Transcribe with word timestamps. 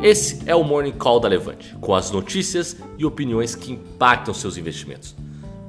Esse 0.00 0.38
é 0.46 0.54
o 0.54 0.62
Morning 0.62 0.92
Call 0.92 1.18
da 1.18 1.26
Levante, 1.26 1.74
com 1.80 1.92
as 1.92 2.12
notícias 2.12 2.76
e 2.96 3.04
opiniões 3.04 3.56
que 3.56 3.72
impactam 3.72 4.32
seus 4.32 4.56
investimentos. 4.56 5.16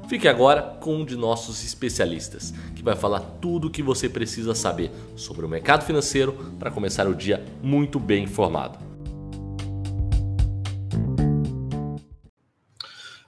Fique 0.08 0.28
agora 0.28 0.62
com 0.80 0.98
um 0.98 1.04
de 1.04 1.16
nossos 1.16 1.64
especialistas, 1.64 2.54
que 2.76 2.82
vai 2.82 2.94
falar 2.94 3.18
tudo 3.40 3.66
o 3.66 3.70
que 3.70 3.82
você 3.82 4.08
precisa 4.08 4.54
saber 4.54 4.92
sobre 5.16 5.44
o 5.44 5.48
mercado 5.48 5.84
financeiro 5.84 6.32
para 6.60 6.70
começar 6.70 7.08
o 7.08 7.14
dia 7.14 7.44
muito 7.60 7.98
bem 7.98 8.22
informado. 8.22 8.78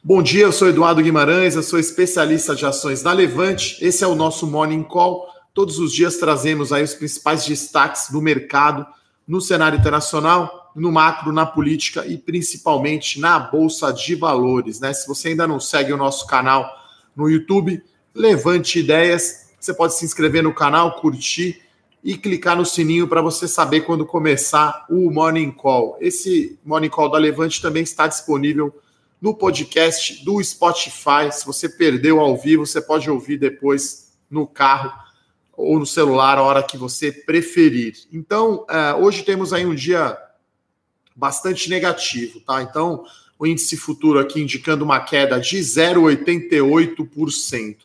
Bom 0.05 0.23
dia, 0.23 0.45
eu 0.45 0.53
sou 0.53 0.69
Eduardo 0.69 1.03
Guimarães, 1.03 1.57
eu 1.57 1.65
sou 1.65 1.81
especialista 1.81 2.55
de 2.55 2.65
ações 2.65 3.03
da 3.03 3.13
Levante. 3.13 3.77
Esse 3.85 4.05
é 4.05 4.07
o 4.07 4.15
nosso 4.15 4.47
Morning 4.47 4.85
Call. 4.85 5.27
Todos 5.53 5.81
os 5.81 5.93
dias 5.93 6.17
trazemos 6.19 6.73
aí 6.73 6.85
os 6.85 6.95
principais 6.95 7.45
destaques 7.45 8.09
do 8.09 8.23
mercado 8.23 8.87
no 9.27 9.41
cenário 9.41 9.81
internacional 9.81 10.62
no 10.75 10.91
macro, 10.91 11.33
na 11.33 11.45
política 11.45 12.07
e 12.07 12.17
principalmente 12.17 13.21
na 13.21 13.39
bolsa 13.39 13.93
de 13.93 14.15
valores, 14.15 14.81
né? 14.81 14.93
Se 14.93 15.07
você 15.07 15.29
ainda 15.29 15.47
não 15.47 15.61
segue 15.61 15.93
o 15.93 15.97
nosso 15.97 16.27
canal 16.27 16.69
no 17.15 17.29
YouTube, 17.29 17.83
levante 18.15 18.79
ideias. 18.79 19.53
Você 19.61 19.75
pode 19.75 19.95
se 19.95 20.05
inscrever 20.05 20.43
no 20.43 20.55
canal, 20.55 21.01
curtir 21.01 21.63
e 22.03 22.17
clicar 22.17 22.57
no 22.57 22.67
sininho 22.67 23.07
para 23.07 23.23
você 23.23 23.47
saber 23.47 23.83
quando 23.83 24.05
começar 24.05 24.87
o 24.91 25.11
Morning 25.11 25.53
Call. 25.53 25.97
Esse 26.01 26.59
Morning 26.65 26.89
Call 26.89 27.11
da 27.11 27.19
Levante 27.19 27.63
também 27.63 27.83
está 27.83 28.07
disponível 28.07 28.75
no 29.21 29.35
podcast 29.35 30.25
do 30.25 30.43
Spotify. 30.43 31.31
Se 31.31 31.47
você 31.47 31.69
perdeu 31.69 32.19
ao 32.19 32.37
vivo, 32.37 32.67
você 32.67 32.81
pode 32.83 33.09
ouvir 33.09 33.39
depois 33.39 34.13
no 34.29 34.47
carro 34.47 34.93
ou 35.53 35.79
no 35.79 35.87
celular, 35.87 36.39
a 36.39 36.43
hora 36.43 36.63
que 36.63 36.77
você 36.77 37.13
preferir. 37.13 37.95
Então, 38.13 38.67
uh, 38.69 39.01
hoje 39.01 39.23
temos 39.23 39.53
aí 39.53 39.65
um 39.65 39.75
dia 39.75 40.19
bastante 41.15 41.71
negativo, 41.71 42.41
tá? 42.41 42.63
Então, 42.63 43.05
o 43.39 43.47
índice 43.47 43.77
futuro 43.77 44.19
aqui 44.19 44.41
indicando 44.41 44.85
uma 44.85 44.99
queda 45.01 45.39
de 45.41 45.59
0,88%. 45.59 47.77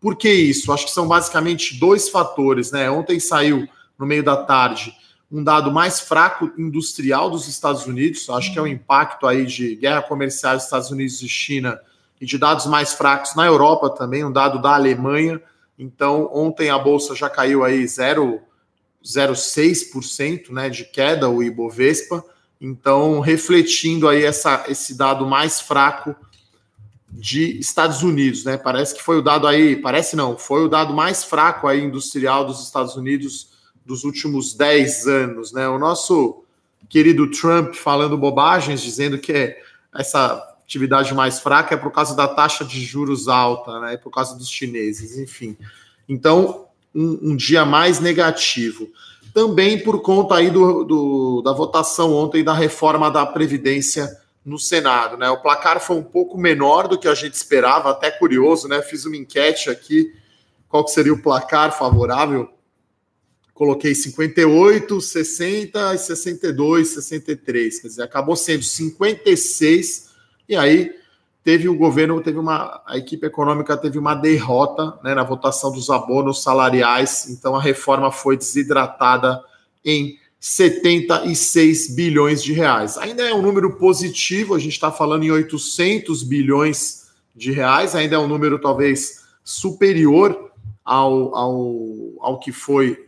Por 0.00 0.14
que 0.16 0.30
isso? 0.30 0.72
Acho 0.72 0.84
que 0.84 0.92
são 0.92 1.08
basicamente 1.08 1.76
dois 1.78 2.08
fatores, 2.08 2.70
né? 2.70 2.88
Ontem 2.90 3.18
saiu 3.18 3.66
no 3.98 4.06
meio 4.06 4.22
da 4.22 4.36
tarde 4.36 4.94
um 5.30 5.42
dado 5.42 5.72
mais 5.72 6.00
fraco 6.00 6.52
industrial 6.56 7.28
dos 7.30 7.48
Estados 7.48 7.86
Unidos, 7.86 8.30
acho 8.30 8.50
que 8.52 8.58
é 8.58 8.62
o 8.62 8.66
impacto 8.66 9.26
aí 9.26 9.44
de 9.44 9.74
guerra 9.74 10.00
comercial 10.02 10.54
dos 10.54 10.64
Estados 10.64 10.90
Unidos 10.90 11.20
e 11.22 11.28
China 11.28 11.80
e 12.20 12.26
de 12.26 12.38
dados 12.38 12.66
mais 12.66 12.94
fracos 12.94 13.34
na 13.34 13.44
Europa 13.44 13.90
também, 13.90 14.24
um 14.24 14.32
dado 14.32 14.62
da 14.62 14.74
Alemanha. 14.74 15.42
Então, 15.78 16.30
ontem 16.32 16.70
a 16.70 16.78
bolsa 16.78 17.14
já 17.14 17.28
caiu 17.28 17.62
aí 17.64 17.84
0,06% 17.84 20.50
né, 20.50 20.70
de 20.70 20.84
queda, 20.84 21.28
o 21.28 21.42
Ibovespa. 21.42 22.24
Então, 22.60 23.20
refletindo 23.20 24.08
aí 24.08 24.24
essa, 24.24 24.64
esse 24.68 24.94
dado 24.94 25.26
mais 25.26 25.60
fraco 25.60 26.16
de 27.10 27.58
Estados 27.58 28.02
Unidos, 28.02 28.44
né? 28.44 28.56
Parece 28.56 28.94
que 28.94 29.02
foi 29.02 29.18
o 29.18 29.22
dado 29.22 29.46
aí, 29.46 29.76
parece 29.76 30.16
não, 30.16 30.36
foi 30.36 30.64
o 30.64 30.68
dado 30.68 30.92
mais 30.92 31.24
fraco 31.24 31.66
aí 31.66 31.82
industrial 31.82 32.44
dos 32.44 32.62
Estados 32.62 32.96
Unidos 32.96 33.50
dos 33.84 34.04
últimos 34.04 34.54
10 34.54 35.06
anos, 35.06 35.52
né? 35.52 35.68
O 35.68 35.78
nosso 35.78 36.42
querido 36.88 37.30
Trump 37.30 37.74
falando 37.74 38.18
bobagens, 38.18 38.82
dizendo 38.82 39.18
que 39.18 39.56
essa 39.94 40.34
atividade 40.62 41.14
mais 41.14 41.40
fraca 41.40 41.74
é 41.74 41.78
por 41.78 41.92
causa 41.92 42.14
da 42.14 42.26
taxa 42.26 42.64
de 42.64 42.84
juros 42.84 43.28
alta, 43.28 43.80
né? 43.80 43.96
Por 43.96 44.10
causa 44.10 44.36
dos 44.36 44.48
chineses, 44.48 45.16
enfim. 45.16 45.56
Então, 46.08 46.66
um, 46.94 47.30
um 47.30 47.36
dia 47.36 47.64
mais 47.64 48.00
negativo 48.00 48.88
também 49.36 49.78
por 49.78 50.00
conta 50.00 50.36
aí 50.36 50.50
do, 50.50 50.82
do, 50.82 51.42
da 51.42 51.52
votação 51.52 52.10
ontem 52.14 52.42
da 52.42 52.54
reforma 52.54 53.10
da 53.10 53.26
Previdência 53.26 54.10
no 54.42 54.58
Senado. 54.58 55.18
Né? 55.18 55.28
O 55.28 55.42
placar 55.42 55.78
foi 55.78 55.96
um 55.96 56.02
pouco 56.02 56.38
menor 56.38 56.88
do 56.88 56.98
que 56.98 57.06
a 57.06 57.14
gente 57.14 57.34
esperava, 57.34 57.90
até 57.90 58.10
curioso, 58.10 58.66
né? 58.66 58.80
Fiz 58.80 59.04
uma 59.04 59.14
enquete 59.14 59.68
aqui, 59.68 60.10
qual 60.70 60.82
que 60.86 60.90
seria 60.90 61.12
o 61.12 61.20
placar 61.20 61.76
favorável. 61.76 62.48
Coloquei 63.52 63.94
58, 63.94 65.02
60 65.02 65.94
e 65.94 65.98
62, 65.98 66.88
63. 66.88 67.80
Quer 67.80 67.88
dizer, 67.88 68.02
acabou 68.04 68.36
sendo 68.36 68.62
56, 68.62 70.12
e 70.48 70.56
aí 70.56 70.94
teve 71.46 71.68
o 71.68 71.76
governo, 71.76 72.20
teve 72.20 72.40
uma, 72.40 72.82
a 72.84 72.98
equipe 72.98 73.24
econômica 73.24 73.76
teve 73.76 74.00
uma 74.00 74.16
derrota 74.16 74.98
né, 75.04 75.14
na 75.14 75.22
votação 75.22 75.70
dos 75.70 75.88
abonos 75.90 76.42
salariais, 76.42 77.28
então 77.30 77.54
a 77.54 77.62
reforma 77.62 78.10
foi 78.10 78.36
desidratada 78.36 79.40
em 79.84 80.18
76 80.40 81.94
bilhões 81.94 82.42
de 82.42 82.52
reais. 82.52 82.98
Ainda 82.98 83.22
é 83.22 83.32
um 83.32 83.40
número 83.40 83.76
positivo, 83.76 84.56
a 84.56 84.58
gente 84.58 84.72
está 84.72 84.90
falando 84.90 85.22
em 85.22 85.30
800 85.30 86.24
bilhões 86.24 87.12
de 87.32 87.52
reais, 87.52 87.94
ainda 87.94 88.16
é 88.16 88.18
um 88.18 88.26
número 88.26 88.58
talvez 88.58 89.20
superior 89.44 90.50
ao, 90.84 91.32
ao, 91.32 91.76
ao 92.22 92.40
que 92.40 92.50
foi. 92.50 93.06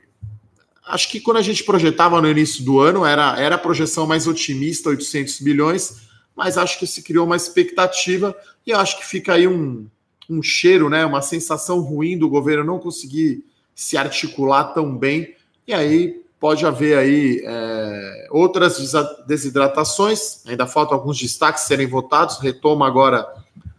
Acho 0.87 1.11
que 1.11 1.19
quando 1.19 1.39
a 1.39 1.43
gente 1.43 1.65
projetava 1.65 2.23
no 2.23 2.31
início 2.31 2.65
do 2.65 2.79
ano, 2.79 3.05
era, 3.05 3.37
era 3.37 3.57
a 3.57 3.59
projeção 3.59 4.07
mais 4.07 4.29
otimista, 4.29 4.91
800 4.91 5.41
bilhões 5.41 6.08
mas 6.39 6.57
acho 6.57 6.79
que 6.79 6.87
se 6.87 7.03
criou 7.03 7.27
uma 7.27 7.35
expectativa 7.35 8.33
e 8.65 8.73
acho 8.73 8.97
que 8.99 9.05
fica 9.05 9.33
aí 9.33 9.49
um, 9.49 9.89
um 10.31 10.41
cheiro, 10.41 10.89
né, 10.89 11.05
uma 11.05 11.21
sensação 11.21 11.81
ruim 11.81 12.17
do 12.17 12.29
governo 12.29 12.63
não 12.63 12.79
conseguir 12.79 13.45
se 13.75 13.97
articular 13.97 14.73
tão 14.73 14.97
bem, 14.97 15.35
e 15.67 15.75
aí 15.75 16.23
pode 16.39 16.65
haver 16.65 16.97
aí 16.97 17.43
é, 17.45 18.29
outras 18.31 18.79
desidratações, 19.27 20.47
ainda 20.47 20.65
faltam 20.65 20.97
alguns 20.97 21.19
destaques 21.19 21.65
serem 21.65 21.89
votados, 21.89 22.39
retoma 22.39 22.87
agora 22.87 23.27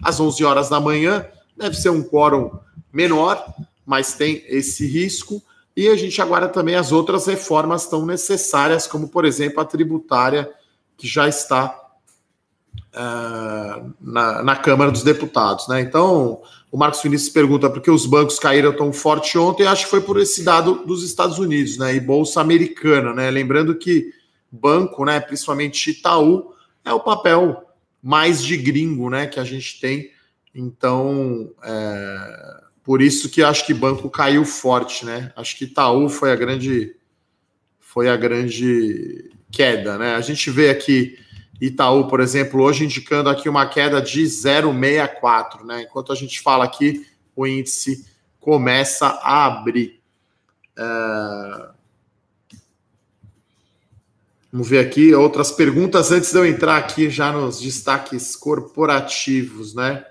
às 0.03 0.19
11 0.19 0.43
horas 0.43 0.67
da 0.67 0.81
manhã, 0.81 1.25
deve 1.55 1.77
ser 1.77 1.91
um 1.91 2.03
quórum 2.03 2.51
menor, 2.91 3.53
mas 3.85 4.15
tem 4.15 4.43
esse 4.47 4.85
risco, 4.85 5.41
e 5.77 5.87
a 5.87 5.95
gente 5.95 6.21
aguarda 6.21 6.49
também 6.49 6.75
as 6.75 6.91
outras 6.91 7.25
reformas 7.25 7.87
tão 7.87 8.05
necessárias, 8.05 8.85
como 8.85 9.07
por 9.07 9.23
exemplo 9.23 9.61
a 9.61 9.65
tributária, 9.65 10.51
que 10.97 11.07
já 11.07 11.25
está 11.25 11.78
uh, 12.93 13.93
na, 13.99 14.43
na, 14.43 14.55
Câmara 14.55 14.91
dos 14.91 15.03
Deputados. 15.03 15.67
Né? 15.67 15.81
Então, 15.81 16.41
o 16.71 16.77
Marcos 16.77 17.01
Vinícius 17.01 17.31
pergunta 17.31 17.69
por 17.69 17.81
que 17.81 17.91
os 17.91 18.05
bancos 18.05 18.39
caíram 18.39 18.75
tão 18.75 18.91
forte 18.93 19.37
ontem. 19.37 19.65
Acho 19.65 19.85
que 19.85 19.91
foi 19.91 20.01
por 20.01 20.19
esse 20.19 20.43
dado 20.43 20.85
dos 20.85 21.03
Estados 21.03 21.39
Unidos 21.39 21.77
né? 21.77 21.95
e 21.95 21.99
Bolsa 21.99 22.41
Americana. 22.41 23.13
Né? 23.13 23.29
Lembrando 23.29 23.75
que 23.75 24.13
banco, 24.51 25.05
né, 25.05 25.19
principalmente 25.19 25.91
Itaú, 25.91 26.53
é 26.83 26.91
o 26.91 26.99
papel 26.99 27.63
mais 28.01 28.43
de 28.43 28.57
gringo 28.57 29.09
né, 29.09 29.27
que 29.27 29.39
a 29.39 29.43
gente 29.43 29.79
tem. 29.79 30.11
Então, 30.55 31.51
é, 31.63 32.61
por 32.83 33.01
isso 33.01 33.29
que 33.29 33.43
acho 33.43 33.65
que 33.65 33.73
banco 33.73 34.09
caiu 34.09 34.43
forte, 34.43 35.05
né? 35.05 35.31
Acho 35.35 35.55
que 35.55 35.65
Itaú 35.65 36.09
foi 36.09 36.31
a 36.31 36.35
grande 36.35 36.95
foi 37.79 38.09
a 38.09 38.17
grande 38.17 39.29
queda, 39.51 39.97
né? 39.97 40.15
A 40.15 40.21
gente 40.21 40.49
vê 40.49 40.69
aqui 40.69 41.17
Itaú, 41.59 42.07
por 42.07 42.19
exemplo, 42.19 42.61
hoje 42.61 42.85
indicando 42.85 43.29
aqui 43.29 43.49
uma 43.49 43.65
queda 43.65 44.01
de 44.01 44.23
0,64, 44.23 45.65
né? 45.65 45.83
Enquanto 45.83 46.11
a 46.11 46.15
gente 46.15 46.39
fala 46.39 46.63
aqui, 46.63 47.05
o 47.35 47.45
índice 47.45 48.05
começa 48.39 49.07
a 49.07 49.45
abrir. 49.45 49.99
É... 50.77 51.69
Vamos 54.51 54.67
ver 54.67 54.79
aqui 54.79 55.13
outras 55.13 55.51
perguntas 55.51 56.11
antes 56.11 56.31
de 56.31 56.37
eu 56.37 56.45
entrar 56.45 56.77
aqui 56.77 57.09
já 57.09 57.31
nos 57.31 57.59
destaques 57.61 58.35
corporativos, 58.35 59.75
né? 59.75 60.05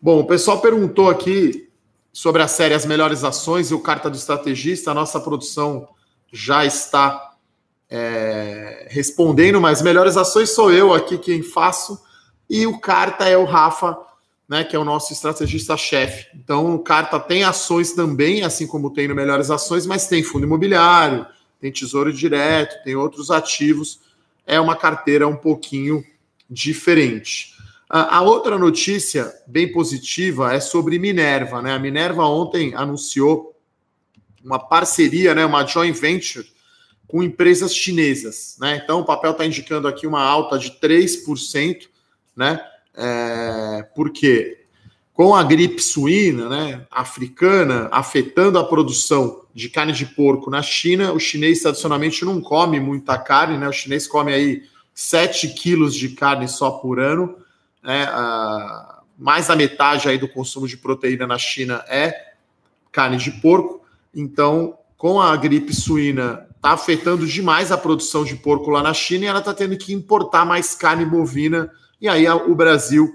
Bom, 0.00 0.20
o 0.20 0.26
pessoal 0.26 0.60
perguntou 0.60 1.10
aqui 1.10 1.68
sobre 2.12 2.42
a 2.42 2.46
série 2.46 2.74
As 2.74 2.86
Melhores 2.86 3.24
Ações 3.24 3.70
e 3.70 3.74
o 3.74 3.80
Carta 3.80 4.08
do 4.08 4.16
Estrategista. 4.16 4.90
A 4.90 4.94
nossa 4.94 5.18
produção 5.18 5.88
já 6.32 6.64
está 6.64 7.27
é, 7.90 8.86
respondendo, 8.90 9.60
mas 9.60 9.82
melhores 9.82 10.16
ações 10.16 10.50
sou 10.50 10.72
eu 10.72 10.92
aqui 10.92 11.16
quem 11.18 11.42
faço, 11.42 11.98
e 12.48 12.66
o 12.66 12.78
Carta 12.78 13.26
é 13.26 13.36
o 13.36 13.44
Rafa, 13.44 13.98
né, 14.48 14.64
que 14.64 14.74
é 14.74 14.78
o 14.78 14.84
nosso 14.84 15.12
estrategista-chefe. 15.12 16.28
Então, 16.34 16.74
o 16.74 16.78
Carta 16.78 17.20
tem 17.20 17.44
ações 17.44 17.92
também, 17.92 18.42
assim 18.42 18.66
como 18.66 18.90
tem 18.90 19.06
no 19.06 19.14
Melhores 19.14 19.50
Ações, 19.50 19.86
mas 19.86 20.06
tem 20.06 20.22
fundo 20.22 20.46
imobiliário, 20.46 21.26
tem 21.60 21.70
tesouro 21.70 22.12
direto, 22.12 22.82
tem 22.82 22.96
outros 22.96 23.30
ativos. 23.30 24.00
É 24.46 24.58
uma 24.58 24.74
carteira 24.74 25.28
um 25.28 25.36
pouquinho 25.36 26.02
diferente. 26.48 27.54
A, 27.90 28.20
outra 28.22 28.58
notícia 28.58 29.32
bem 29.46 29.70
positiva 29.70 30.52
é 30.52 30.60
sobre 30.60 30.98
Minerva. 30.98 31.60
Né? 31.60 31.72
A 31.72 31.78
Minerva 31.78 32.24
ontem 32.24 32.74
anunciou 32.74 33.54
uma 34.42 34.58
parceria, 34.58 35.34
né, 35.34 35.44
uma 35.44 35.66
joint 35.66 35.98
venture 35.98 36.46
com 37.08 37.22
empresas 37.22 37.74
chinesas, 37.74 38.56
né? 38.60 38.80
Então 38.84 39.00
o 39.00 39.04
papel 39.04 39.32
está 39.32 39.44
indicando 39.44 39.88
aqui 39.88 40.06
uma 40.06 40.22
alta 40.22 40.58
de 40.58 40.72
3%, 40.72 41.88
né? 42.36 42.60
É, 42.94 43.88
porque 43.96 44.66
com 45.14 45.34
a 45.34 45.42
gripe 45.42 45.82
suína, 45.82 46.48
né, 46.48 46.86
africana, 46.90 47.88
afetando 47.90 48.56
a 48.58 48.64
produção 48.64 49.42
de 49.52 49.68
carne 49.68 49.92
de 49.92 50.06
porco 50.06 50.48
na 50.48 50.62
China, 50.62 51.12
o 51.12 51.18
chinês 51.18 51.62
tradicionalmente 51.62 52.24
não 52.24 52.40
come 52.40 52.78
muita 52.78 53.18
carne, 53.18 53.58
né? 53.58 53.68
O 53.68 53.72
chinês 53.72 54.06
come 54.06 54.32
aí 54.32 54.62
7 54.94 55.48
quilos 55.48 55.94
de 55.94 56.10
carne 56.10 56.46
só 56.46 56.70
por 56.70 57.00
ano, 57.00 57.36
né? 57.82 58.06
Mais 59.18 59.48
da 59.48 59.56
metade 59.56 60.08
aí 60.08 60.18
do 60.18 60.28
consumo 60.28 60.68
de 60.68 60.76
proteína 60.76 61.26
na 61.26 61.38
China 61.38 61.84
é 61.88 62.34
carne 62.92 63.16
de 63.16 63.30
porco. 63.32 63.84
Então, 64.14 64.78
com 64.96 65.20
a 65.20 65.36
gripe 65.36 65.74
suína, 65.74 66.47
está 66.58 66.72
afetando 66.72 67.26
demais 67.26 67.70
a 67.70 67.78
produção 67.78 68.24
de 68.24 68.34
porco 68.36 68.70
lá 68.70 68.82
na 68.82 68.92
China 68.92 69.24
e 69.24 69.28
ela 69.28 69.38
está 69.38 69.54
tendo 69.54 69.76
que 69.76 69.94
importar 69.94 70.44
mais 70.44 70.74
carne 70.74 71.04
bovina. 71.04 71.70
E 72.00 72.08
aí 72.08 72.28
o 72.28 72.54
Brasil 72.54 73.08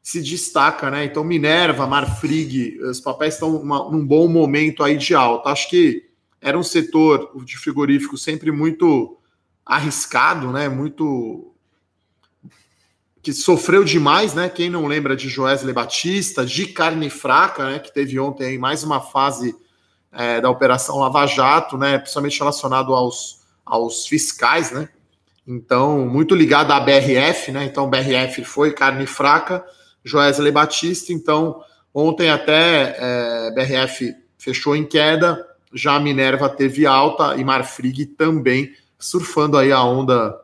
se 0.00 0.22
destaca, 0.22 0.90
né? 0.90 1.04
Então, 1.04 1.24
Minerva, 1.24 1.86
Marfrig, 1.86 2.78
os 2.82 3.00
papéis 3.00 3.34
estão 3.34 3.64
num 3.90 4.06
bom 4.06 4.28
momento 4.28 4.84
aí 4.84 4.96
de 4.96 5.14
alta. 5.14 5.50
Acho 5.50 5.68
que 5.68 6.08
era 6.40 6.58
um 6.58 6.62
setor 6.62 7.32
de 7.44 7.56
frigorífico 7.56 8.16
sempre 8.16 8.52
muito 8.52 9.18
arriscado, 9.66 10.52
né? 10.52 10.68
Muito 10.68 11.50
que 13.22 13.32
sofreu 13.32 13.82
demais, 13.82 14.34
né? 14.34 14.50
Quem 14.50 14.68
não 14.68 14.86
lembra 14.86 15.16
de 15.16 15.28
Joesley 15.30 15.72
Batista, 15.72 16.44
de 16.44 16.66
carne 16.66 17.08
fraca, 17.08 17.70
né? 17.70 17.78
Que 17.78 17.92
teve 17.92 18.20
ontem 18.20 18.44
aí 18.44 18.58
mais 18.58 18.84
uma 18.84 19.00
fase 19.00 19.56
é, 20.14 20.40
da 20.40 20.50
Operação 20.50 20.98
Lava 20.98 21.26
Jato, 21.26 21.76
né? 21.76 21.98
Principalmente 21.98 22.38
relacionado 22.38 22.94
aos, 22.94 23.40
aos 23.64 24.06
fiscais, 24.06 24.70
né? 24.70 24.88
Então, 25.46 26.06
muito 26.06 26.34
ligado 26.34 26.72
à 26.72 26.80
BRF, 26.80 27.52
né? 27.52 27.64
Então, 27.64 27.90
BRF 27.90 28.44
foi 28.44 28.72
carne 28.72 29.06
fraca, 29.06 29.64
Joesley 30.04 30.52
Batista. 30.52 31.12
Então, 31.12 31.62
ontem 31.92 32.30
até 32.30 32.96
é, 32.98 33.50
BRF 33.54 34.14
fechou 34.38 34.74
em 34.74 34.84
queda, 34.84 35.46
já 35.72 35.96
a 35.96 36.00
Minerva 36.00 36.48
teve 36.48 36.86
alta 36.86 37.34
e 37.36 37.44
Marfrig 37.44 38.06
também 38.06 38.72
surfando 38.98 39.58
aí 39.58 39.72
a 39.72 39.82
onda 39.82 40.38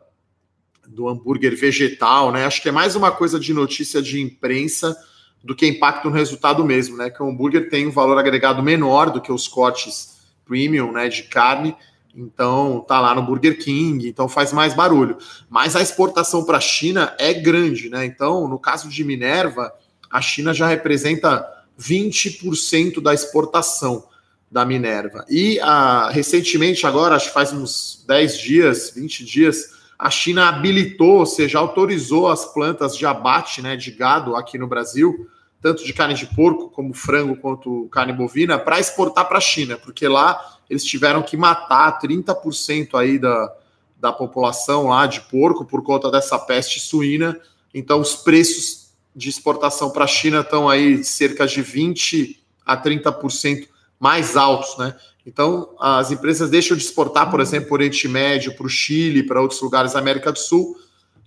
do 0.87 1.07
hambúrguer 1.07 1.55
vegetal, 1.55 2.31
né? 2.31 2.45
Acho 2.45 2.61
que 2.61 2.69
é 2.69 2.71
mais 2.71 2.95
uma 2.95 3.11
coisa 3.11 3.39
de 3.39 3.53
notícia 3.53 4.01
de 4.01 4.19
imprensa 4.19 4.95
do 5.43 5.55
que 5.55 5.67
impacto 5.67 6.09
no 6.09 6.15
resultado 6.15 6.63
mesmo, 6.63 6.97
né? 6.97 7.09
Que 7.09 7.21
o 7.21 7.29
hambúrguer 7.29 7.69
tem 7.69 7.87
um 7.87 7.91
valor 7.91 8.17
agregado 8.17 8.61
menor 8.61 9.09
do 9.09 9.21
que 9.21 9.31
os 9.31 9.47
cortes 9.47 10.21
premium, 10.45 10.91
né, 10.91 11.07
de 11.07 11.23
carne. 11.23 11.75
Então, 12.13 12.83
tá 12.85 12.99
lá 12.99 13.15
no 13.15 13.23
Burger 13.23 13.57
King, 13.57 14.07
então 14.07 14.27
faz 14.27 14.51
mais 14.51 14.73
barulho. 14.73 15.17
Mas 15.49 15.75
a 15.77 15.81
exportação 15.81 16.43
para 16.43 16.57
a 16.57 16.61
China 16.61 17.15
é 17.17 17.33
grande, 17.33 17.89
né? 17.89 18.05
Então, 18.05 18.49
no 18.49 18.59
caso 18.59 18.89
de 18.89 19.03
Minerva, 19.03 19.73
a 20.09 20.21
China 20.21 20.53
já 20.53 20.67
representa 20.67 21.47
20% 21.79 23.01
da 23.01 23.13
exportação 23.13 24.05
da 24.51 24.65
Minerva. 24.65 25.25
E 25.29 25.57
a, 25.61 26.09
recentemente, 26.09 26.85
agora, 26.85 27.15
acho 27.15 27.27
que 27.27 27.33
faz 27.33 27.53
uns 27.53 28.03
10 28.05 28.37
dias, 28.37 28.91
20 28.93 29.23
dias, 29.23 29.69
a 30.01 30.09
China 30.09 30.49
habilitou, 30.49 31.19
ou 31.19 31.25
seja, 31.27 31.59
autorizou 31.59 32.27
as 32.27 32.43
plantas 32.43 32.97
de 32.97 33.05
abate 33.05 33.61
né, 33.61 33.75
de 33.75 33.91
gado 33.91 34.35
aqui 34.35 34.57
no 34.57 34.65
Brasil, 34.65 35.29
tanto 35.61 35.85
de 35.85 35.93
carne 35.93 36.15
de 36.15 36.25
porco, 36.25 36.71
como 36.71 36.91
frango, 36.91 37.35
quanto 37.35 37.87
carne 37.91 38.11
bovina, 38.11 38.57
para 38.57 38.79
exportar 38.79 39.27
para 39.27 39.37
a 39.37 39.41
China, 39.41 39.77
porque 39.77 40.07
lá 40.07 40.57
eles 40.67 40.83
tiveram 40.83 41.21
que 41.21 41.37
matar 41.37 41.99
30% 41.99 42.95
aí 42.95 43.19
da, 43.19 43.53
da 43.99 44.11
população 44.11 44.87
lá 44.87 45.05
de 45.05 45.21
porco 45.21 45.65
por 45.65 45.83
conta 45.83 46.09
dessa 46.09 46.39
peste 46.39 46.79
suína. 46.79 47.39
Então, 47.71 48.01
os 48.01 48.15
preços 48.15 48.89
de 49.15 49.29
exportação 49.29 49.91
para 49.91 50.05
a 50.05 50.07
China 50.07 50.39
estão 50.39 50.67
aí 50.67 51.03
cerca 51.03 51.45
de 51.45 51.63
20% 51.63 52.37
a 52.65 52.75
30% 52.75 53.67
mais 54.01 54.35
altos, 54.35 54.75
né? 54.79 54.95
Então, 55.23 55.75
as 55.79 56.09
empresas 56.09 56.49
deixam 56.49 56.75
de 56.75 56.83
exportar, 56.83 57.29
por 57.29 57.39
exemplo, 57.39 57.67
para 57.67 57.73
o 57.73 57.77
Oriente 57.77 58.07
Médio, 58.07 58.55
para 58.55 58.65
o 58.65 58.69
Chile, 58.69 59.21
para 59.21 59.39
outros 59.39 59.61
lugares 59.61 59.93
da 59.93 59.99
América 59.99 60.31
do 60.31 60.39
Sul 60.39 60.75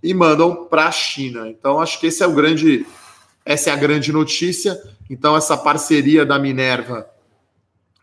e 0.02 0.12
mandam 0.12 0.66
para 0.66 0.86
a 0.88 0.90
China. 0.90 1.48
Então, 1.48 1.80
acho 1.80 2.00
que 2.00 2.08
esse 2.08 2.24
é 2.24 2.26
o 2.26 2.32
grande, 2.32 2.84
essa 3.44 3.70
é 3.70 3.72
a 3.72 3.76
grande 3.76 4.12
notícia. 4.12 4.76
Então, 5.08 5.36
essa 5.36 5.56
parceria 5.56 6.26
da 6.26 6.36
Minerva 6.36 7.08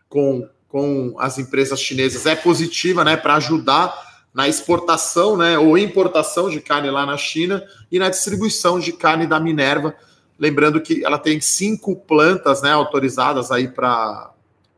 com, 0.08 0.48
com 0.66 1.14
as 1.18 1.38
empresas 1.38 1.78
chinesas 1.78 2.24
é 2.24 2.34
positiva, 2.34 3.04
né, 3.04 3.14
para 3.14 3.34
ajudar 3.34 3.94
na 4.32 4.48
exportação, 4.48 5.36
né, 5.36 5.58
ou 5.58 5.76
importação 5.76 6.48
de 6.48 6.62
carne 6.62 6.90
lá 6.90 7.04
na 7.04 7.18
China 7.18 7.62
e 7.90 7.98
na 7.98 8.08
distribuição 8.08 8.80
de 8.80 8.92
carne 8.94 9.26
da 9.26 9.38
Minerva. 9.38 9.94
Lembrando 10.38 10.80
que 10.80 11.04
ela 11.04 11.18
tem 11.18 11.38
cinco 11.42 11.94
plantas, 11.94 12.62
né, 12.62 12.72
autorizadas 12.72 13.50
aí 13.50 13.68
para 13.68 14.31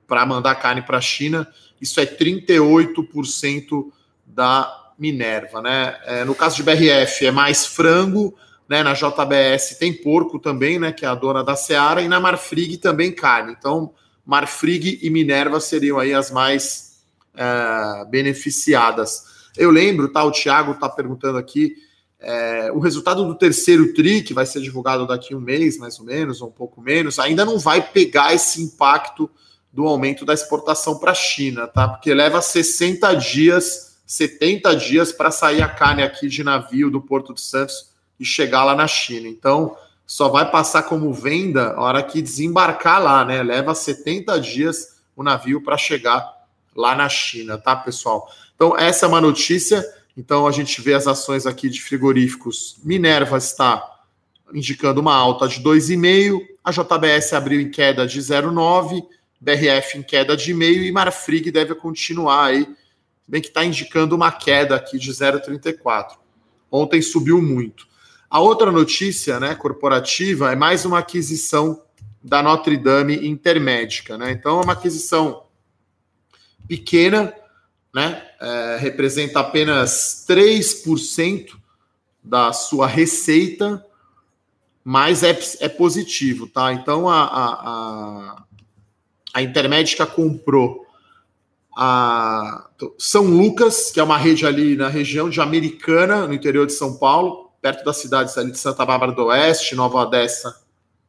para 0.06 0.26
mandar 0.26 0.54
carne 0.56 0.82
para 0.82 0.98
a 0.98 1.00
China, 1.00 1.48
isso 1.80 2.00
é 2.00 2.06
38% 2.06 3.90
da 4.24 4.92
Minerva, 4.98 5.60
né? 5.60 5.96
É, 6.04 6.24
no 6.24 6.34
caso 6.34 6.56
de 6.56 6.62
BRF 6.62 7.26
é 7.26 7.30
mais 7.30 7.66
frango, 7.66 8.34
né? 8.68 8.82
Na 8.82 8.94
JBS 8.94 9.76
tem 9.78 9.92
porco 9.92 10.38
também, 10.38 10.78
né? 10.78 10.92
Que 10.92 11.04
é 11.04 11.08
a 11.08 11.14
dona 11.14 11.42
da 11.42 11.56
Seara, 11.56 12.00
e 12.00 12.08
na 12.08 12.20
Marfrig 12.20 12.76
também 12.78 13.12
carne. 13.12 13.54
Então, 13.58 13.92
Marfrig 14.24 14.98
e 15.02 15.10
Minerva 15.10 15.60
seriam 15.60 15.98
aí 15.98 16.14
as 16.14 16.30
mais 16.30 17.02
é, 17.34 18.04
beneficiadas. 18.06 19.50
Eu 19.56 19.70
lembro, 19.70 20.08
tá? 20.08 20.24
O 20.24 20.32
Thiago 20.32 20.72
está 20.72 20.88
perguntando 20.88 21.38
aqui. 21.38 21.74
É, 22.18 22.72
o 22.72 22.78
resultado 22.78 23.26
do 23.26 23.34
terceiro 23.34 23.92
TRI, 23.92 24.22
que 24.22 24.32
vai 24.32 24.46
ser 24.46 24.62
divulgado 24.62 25.06
daqui 25.06 25.34
um 25.34 25.40
mês, 25.40 25.76
mais 25.76 25.98
ou 25.98 26.06
menos, 26.06 26.40
ou 26.40 26.48
um 26.48 26.52
pouco 26.52 26.80
menos, 26.80 27.18
ainda 27.18 27.44
não 27.44 27.58
vai 27.58 27.82
pegar 27.82 28.32
esse 28.32 28.62
impacto 28.62 29.30
do 29.74 29.88
aumento 29.88 30.24
da 30.24 30.32
exportação 30.32 30.98
para 31.00 31.10
a 31.10 31.16
China, 31.16 31.66
tá? 31.66 31.88
Porque 31.88 32.14
leva 32.14 32.40
60 32.40 33.12
dias, 33.16 33.98
70 34.06 34.76
dias 34.76 35.10
para 35.10 35.32
sair 35.32 35.62
a 35.62 35.68
carne 35.68 36.04
aqui 36.04 36.28
de 36.28 36.44
navio 36.44 36.88
do 36.92 37.00
Porto 37.00 37.34
de 37.34 37.40
Santos 37.40 37.90
e 38.18 38.24
chegar 38.24 38.62
lá 38.62 38.76
na 38.76 38.86
China. 38.86 39.26
Então, 39.26 39.76
só 40.06 40.28
vai 40.28 40.48
passar 40.48 40.84
como 40.84 41.12
venda 41.12 41.72
a 41.72 41.80
hora 41.80 42.02
que 42.04 42.22
desembarcar 42.22 43.02
lá, 43.02 43.24
né? 43.24 43.42
Leva 43.42 43.74
70 43.74 44.38
dias 44.40 45.00
o 45.16 45.24
navio 45.24 45.60
para 45.60 45.76
chegar 45.76 46.24
lá 46.76 46.94
na 46.94 47.08
China, 47.08 47.58
tá, 47.58 47.74
pessoal? 47.74 48.30
Então, 48.54 48.78
essa 48.78 49.06
é 49.06 49.08
uma 49.08 49.20
notícia. 49.20 49.84
Então, 50.16 50.46
a 50.46 50.52
gente 50.52 50.80
vê 50.80 50.94
as 50.94 51.08
ações 51.08 51.46
aqui 51.46 51.68
de 51.68 51.82
frigoríficos. 51.82 52.76
Minerva 52.84 53.38
está 53.38 53.84
indicando 54.52 55.00
uma 55.00 55.16
alta 55.16 55.48
de 55.48 55.60
2,5, 55.60 56.40
a 56.62 56.70
JBS 56.70 57.32
abriu 57.32 57.60
em 57.60 57.72
queda 57.72 58.06
de 58.06 58.20
0,9 58.20 59.02
BRF 59.44 59.98
em 59.98 60.02
queda 60.02 60.34
de 60.34 60.54
meio 60.54 60.82
e 60.82 60.90
Marfrig 60.90 61.50
deve 61.50 61.74
continuar 61.74 62.46
aí, 62.46 62.66
bem 63.28 63.42
que 63.42 63.48
está 63.48 63.62
indicando 63.62 64.16
uma 64.16 64.32
queda 64.32 64.74
aqui 64.74 64.98
de 64.98 65.10
0,34. 65.10 66.16
Ontem 66.72 67.02
subiu 67.02 67.42
muito. 67.42 67.86
A 68.30 68.40
outra 68.40 68.72
notícia 68.72 69.38
né, 69.38 69.54
corporativa 69.54 70.50
é 70.50 70.56
mais 70.56 70.86
uma 70.86 71.00
aquisição 71.00 71.82
da 72.22 72.42
Notre 72.42 72.78
Dame 72.78 73.28
Intermédica. 73.28 74.16
Né? 74.16 74.32
Então, 74.32 74.60
é 74.60 74.64
uma 74.64 74.72
aquisição 74.72 75.44
pequena, 76.66 77.34
né? 77.94 78.26
É, 78.40 78.78
representa 78.80 79.40
apenas 79.40 80.24
3% 80.26 81.50
da 82.22 82.50
sua 82.54 82.86
receita, 82.86 83.84
mas 84.82 85.22
é, 85.22 85.38
é 85.60 85.68
positivo, 85.68 86.46
tá? 86.46 86.72
Então, 86.72 87.08
a, 87.08 87.24
a, 87.24 87.44
a 87.62 88.44
a 89.34 89.42
Intermédica 89.42 90.06
comprou 90.06 90.86
a 91.76 92.68
São 92.96 93.24
Lucas, 93.24 93.90
que 93.90 93.98
é 93.98 94.02
uma 94.02 94.16
rede 94.16 94.46
ali 94.46 94.76
na 94.76 94.88
região 94.88 95.28
de 95.28 95.40
Americana, 95.40 96.24
no 96.28 96.32
interior 96.32 96.66
de 96.66 96.72
São 96.72 96.96
Paulo, 96.96 97.50
perto 97.60 97.84
das 97.84 97.96
cidades 97.96 98.38
ali 98.38 98.52
de 98.52 98.58
Santa 98.58 98.86
Bárbara 98.86 99.10
do 99.10 99.24
Oeste, 99.24 99.74
Nova 99.74 99.98
Odessa, 99.98 100.54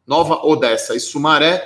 Nova 0.07 0.43
Odessa 0.43 0.95
e 0.95 0.99
Sumaré. 0.99 1.63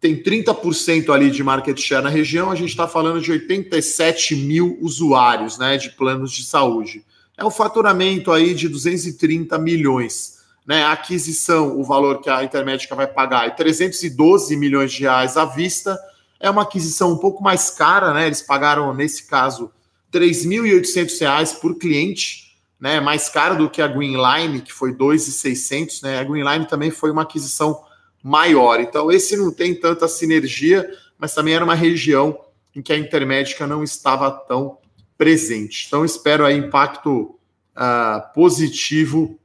Tem 0.00 0.20
30% 0.20 1.08
ali 1.10 1.30
de 1.30 1.44
market 1.44 1.78
share 1.78 2.02
na 2.02 2.10
região. 2.10 2.50
A 2.50 2.56
gente 2.56 2.70
está 2.70 2.88
falando 2.88 3.20
de 3.20 3.30
87 3.30 4.34
mil 4.34 4.76
usuários 4.80 5.56
né, 5.56 5.76
de 5.76 5.90
planos 5.90 6.32
de 6.32 6.44
saúde. 6.44 7.04
É 7.36 7.44
um 7.44 7.50
faturamento 7.50 8.32
aí 8.32 8.54
de 8.54 8.68
230 8.68 9.56
milhões 9.58 10.35
né, 10.66 10.82
a 10.82 10.92
aquisição, 10.92 11.78
o 11.78 11.84
valor 11.84 12.20
que 12.20 12.28
a 12.28 12.42
Intermédica 12.42 12.94
vai 12.96 13.06
pagar 13.06 13.46
é 13.46 13.50
312 13.50 14.56
milhões 14.56 14.92
de 14.92 15.02
reais 15.02 15.36
à 15.36 15.44
vista. 15.44 15.96
É 16.40 16.50
uma 16.50 16.62
aquisição 16.62 17.12
um 17.12 17.18
pouco 17.18 17.42
mais 17.42 17.70
cara, 17.70 18.12
né? 18.12 18.26
Eles 18.26 18.42
pagaram, 18.42 18.92
nesse 18.92 19.26
caso, 19.28 19.70
R$ 20.12 20.20
3.800 20.20 21.60
por 21.60 21.76
cliente, 21.76 22.56
né? 22.80 23.00
Mais 23.00 23.28
caro 23.28 23.56
do 23.56 23.70
que 23.70 23.80
a 23.80 23.86
Greenline, 23.86 24.60
que 24.60 24.72
foi 24.72 24.92
2.600, 24.92 26.02
né? 26.02 26.18
A 26.18 26.24
Greenline 26.24 26.66
também 26.66 26.90
foi 26.90 27.12
uma 27.12 27.22
aquisição 27.22 27.84
maior. 28.20 28.80
Então, 28.80 29.10
esse 29.10 29.36
não 29.36 29.52
tem 29.52 29.72
tanta 29.72 30.08
sinergia, 30.08 30.90
mas 31.16 31.32
também 31.32 31.54
era 31.54 31.64
uma 31.64 31.76
região 31.76 32.40
em 32.74 32.82
que 32.82 32.92
a 32.92 32.98
Intermédica 32.98 33.68
não 33.68 33.84
estava 33.84 34.30
tão 34.32 34.78
presente. 35.16 35.84
Então, 35.86 36.04
espero 36.04 36.44
aí 36.44 36.56
impacto 36.56 37.38
uh, 37.76 38.34
positivo 38.34 39.38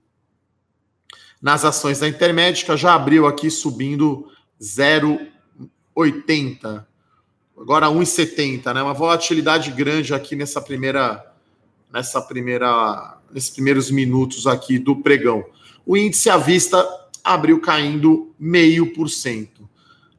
nas 1.41 1.65
ações 1.65 1.99
da 1.99 2.07
Intermédica, 2.07 2.77
já 2.77 2.93
abriu 2.93 3.25
aqui 3.25 3.49
subindo 3.49 4.27
0,80. 4.61 6.85
Agora 7.57 7.87
1,70, 7.87 8.71
né? 8.73 8.83
Uma 8.83 8.93
volatilidade 8.93 9.71
grande 9.71 10.13
aqui 10.13 10.35
nessa 10.35 10.61
primeira 10.61 11.25
nessa 11.91 12.21
primeira, 12.21 13.17
nesses 13.31 13.49
primeiros 13.49 13.89
minutos 13.91 14.47
aqui 14.47 14.79
do 14.79 14.95
pregão. 14.95 15.43
O 15.85 15.97
índice 15.97 16.29
à 16.29 16.37
vista 16.37 16.87
abriu 17.23 17.59
caindo 17.59 18.33
meio 18.39 18.93
por 18.93 19.09
cento. 19.09 19.69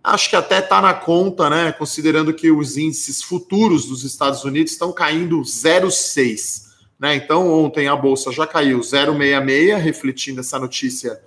Acho 0.05 0.31
que 0.31 0.37
até 0.37 0.59
está 0.59 0.83
na 0.83 0.93
conta, 0.93 1.49
né? 1.49 1.73
Considerando 1.73 2.35
que 2.35 2.50
os 2.50 2.76
índices 2.76 3.23
futuros 3.23 3.87
dos 3.87 4.05
Estados 4.05 4.45
Unidos 4.45 4.73
estão 4.73 4.93
caindo 4.93 5.41
0,6. 5.41 6.72
Né? 7.03 7.17
Então, 7.17 7.53
ontem 7.53 7.89
a 7.89 7.97
Bolsa 7.97 8.31
já 8.31 8.47
caiu 8.47 8.79
0,66, 8.79 9.77
refletindo 9.77 10.39
essa 10.39 10.57
notícia 10.57 11.21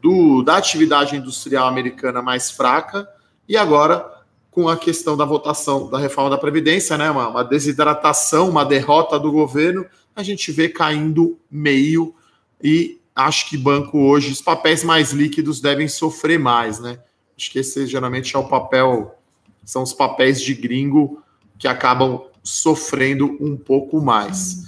do, 0.00 0.42
da 0.42 0.56
atividade 0.56 1.14
industrial 1.14 1.68
americana 1.68 2.22
mais 2.22 2.50
fraca, 2.50 3.06
e 3.46 3.54
agora 3.54 4.10
com 4.50 4.70
a 4.70 4.76
questão 4.76 5.14
da 5.14 5.26
votação 5.26 5.90
da 5.90 5.98
reforma 5.98 6.30
da 6.30 6.38
Previdência, 6.38 6.96
né? 6.96 7.10
Uma, 7.10 7.28
uma 7.28 7.44
desidratação, 7.44 8.48
uma 8.48 8.64
derrota 8.64 9.20
do 9.20 9.30
governo, 9.30 9.84
a 10.16 10.22
gente 10.22 10.50
vê 10.50 10.70
caindo 10.70 11.38
meio 11.50 12.14
e 12.62 12.98
acho 13.14 13.50
que 13.50 13.58
banco 13.58 13.98
hoje, 13.98 14.32
os 14.32 14.40
papéis 14.40 14.82
mais 14.82 15.12
líquidos 15.12 15.60
devem 15.60 15.86
sofrer 15.86 16.38
mais, 16.38 16.80
né? 16.80 16.98
Acho 17.36 17.50
que 17.50 17.58
esse 17.58 17.86
geralmente 17.86 18.34
é 18.34 18.38
o 18.38 18.48
papel, 18.48 19.18
são 19.66 19.82
os 19.82 19.92
papéis 19.92 20.40
de 20.40 20.54
gringo 20.54 21.22
que 21.58 21.68
acabam 21.68 22.22
sofrendo 22.42 23.36
um 23.40 23.56
pouco 23.56 24.00
mais. 24.00 24.64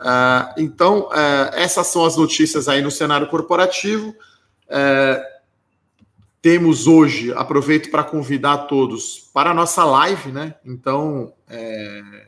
Uh, 0.00 0.52
então, 0.58 1.08
uh, 1.08 1.54
essas 1.54 1.86
são 1.86 2.04
as 2.04 2.16
notícias 2.16 2.68
aí 2.68 2.82
no 2.82 2.90
cenário 2.90 3.28
corporativo. 3.28 4.08
Uh, 4.68 5.32
temos 6.40 6.88
hoje, 6.88 7.32
aproveito 7.32 7.88
para 7.88 8.02
convidar 8.02 8.66
todos 8.66 9.30
para 9.32 9.50
a 9.50 9.54
nossa 9.54 9.84
live, 9.84 10.32
né? 10.32 10.56
Então, 10.66 11.32
é, 11.48 12.26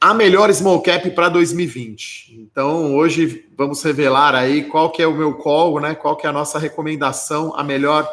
a 0.00 0.12
melhor 0.12 0.52
small 0.52 0.82
cap 0.82 1.08
para 1.10 1.28
2020. 1.28 2.40
Então, 2.40 2.96
hoje 2.96 3.48
vamos 3.56 3.80
revelar 3.84 4.34
aí 4.34 4.64
qual 4.64 4.90
que 4.90 5.00
é 5.00 5.06
o 5.06 5.14
meu 5.14 5.34
call, 5.34 5.78
né? 5.78 5.94
Qual 5.94 6.16
que 6.16 6.26
é 6.26 6.30
a 6.30 6.32
nossa 6.32 6.58
recomendação, 6.58 7.54
a 7.54 7.62
melhor 7.62 8.04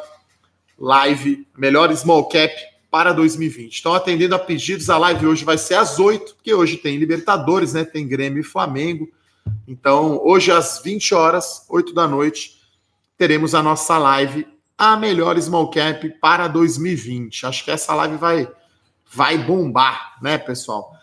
live, 0.77 1.48
melhor 1.58 1.91
small 1.96 2.29
cap 2.29 2.53
para 2.91 3.13
2020. 3.13 3.79
Então, 3.79 3.93
atendendo 3.93 4.36
a 4.36 4.39
pedidos, 4.39 4.89
a 4.89 4.98
live 4.98 5.25
hoje 5.25 5.45
vai 5.45 5.57
ser 5.57 5.75
às 5.75 5.98
8, 5.98 6.36
porque 6.36 6.53
hoje 6.53 6.75
tem 6.75 6.98
Libertadores, 6.98 7.74
né? 7.74 7.86
Tem 7.86 8.05
Grêmio 8.05 8.41
e 8.41 8.43
Flamengo. 8.43 9.10
Então, 9.65 10.19
hoje 10.24 10.51
às 10.51 10.81
20 10.83 11.15
horas, 11.15 11.65
8 11.69 11.93
da 11.93 12.05
noite, 12.05 12.62
teremos 13.17 13.55
a 13.55 13.63
nossa 13.63 13.98
live 13.98 14.45
a 14.77 14.98
melhor 14.98 15.39
small 15.39 15.69
cap 15.69 16.07
para 16.19 16.48
2020. 16.48 17.45
Acho 17.45 17.63
que 17.63 17.71
essa 17.71 17.93
live 17.95 18.17
vai 18.17 18.48
vai 19.13 19.38
bombar, 19.38 20.17
né, 20.21 20.38
pessoal? 20.38 20.93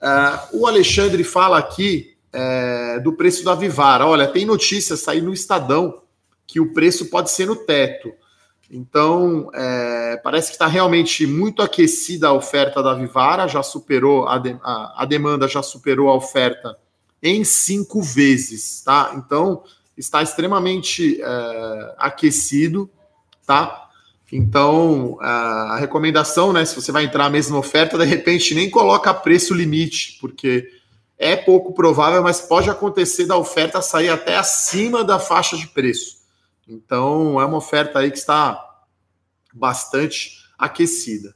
Uh, 0.00 0.60
o 0.60 0.66
Alexandre 0.66 1.22
fala 1.22 1.58
aqui 1.58 2.16
é, 2.32 2.98
do 3.00 3.12
preço 3.12 3.44
da 3.44 3.54
Vivara. 3.54 4.06
Olha, 4.06 4.26
tem 4.26 4.44
notícia 4.44 4.96
sair 4.96 5.20
no 5.20 5.32
Estadão 5.32 6.02
que 6.46 6.58
o 6.58 6.72
preço 6.72 7.10
pode 7.10 7.30
ser 7.30 7.46
no 7.46 7.56
teto. 7.56 8.12
Então, 8.70 9.50
é, 9.52 10.16
parece 10.22 10.48
que 10.48 10.54
está 10.54 10.68
realmente 10.68 11.26
muito 11.26 11.60
aquecida 11.60 12.28
a 12.28 12.32
oferta 12.32 12.80
da 12.80 12.94
Vivara, 12.94 13.48
já 13.48 13.64
superou 13.64 14.28
a, 14.28 14.38
de, 14.38 14.56
a, 14.62 15.02
a, 15.02 15.04
demanda, 15.04 15.48
já 15.48 15.60
superou 15.60 16.08
a 16.08 16.14
oferta 16.14 16.78
em 17.20 17.42
cinco 17.42 18.00
vezes, 18.00 18.80
tá? 18.82 19.12
Então, 19.16 19.64
está 19.98 20.22
extremamente 20.22 21.20
é, 21.20 21.94
aquecido, 21.98 22.88
tá? 23.44 23.88
Então, 24.32 25.18
a 25.20 25.76
recomendação, 25.78 26.52
né, 26.52 26.64
se 26.64 26.76
você 26.76 26.92
vai 26.92 27.04
entrar 27.04 27.24
na 27.24 27.30
mesma 27.30 27.58
oferta, 27.58 27.98
de 27.98 28.04
repente 28.04 28.54
nem 28.54 28.70
coloca 28.70 29.12
preço 29.12 29.52
limite, 29.52 30.18
porque 30.20 30.70
é 31.18 31.34
pouco 31.34 31.72
provável, 31.74 32.22
mas 32.22 32.40
pode 32.40 32.70
acontecer 32.70 33.26
da 33.26 33.36
oferta 33.36 33.82
sair 33.82 34.08
até 34.08 34.36
acima 34.36 35.02
da 35.02 35.18
faixa 35.18 35.56
de 35.56 35.66
preço. 35.66 36.19
Então, 36.68 37.40
é 37.40 37.44
uma 37.44 37.58
oferta 37.58 37.98
aí 37.98 38.10
que 38.10 38.18
está 38.18 38.62
bastante 39.52 40.38
aquecida. 40.58 41.34